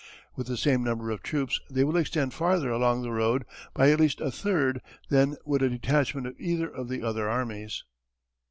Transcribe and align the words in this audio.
With 0.35 0.47
the 0.47 0.57
same 0.57 0.83
number 0.83 1.11
of 1.11 1.21
troops 1.21 1.61
they 1.69 1.83
will 1.83 1.95
extend 1.95 2.33
further 2.33 2.71
along 2.71 3.03
the 3.03 3.11
road 3.11 3.45
by 3.75 3.91
at 3.91 3.99
least 3.99 4.19
a 4.19 4.31
third 4.31 4.81
than 5.09 5.35
would 5.45 5.61
a 5.61 5.69
detachment 5.69 6.25
of 6.25 6.39
either 6.39 6.67
of 6.67 6.89
the 6.89 7.03
other 7.03 7.29
armies. 7.29 7.83